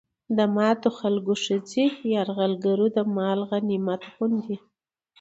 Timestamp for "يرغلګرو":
2.13-2.87